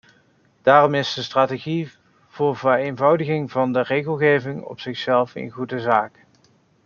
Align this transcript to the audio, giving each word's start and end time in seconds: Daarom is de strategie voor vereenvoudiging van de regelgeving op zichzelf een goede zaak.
Daarom 0.61 0.93
is 0.93 1.13
de 1.13 1.21
strategie 1.21 1.91
voor 2.27 2.57
vereenvoudiging 2.57 3.51
van 3.51 3.73
de 3.73 3.81
regelgeving 3.81 4.61
op 4.63 4.79
zichzelf 4.79 5.35
een 5.35 5.49
goede 5.49 5.79
zaak. 5.79 6.25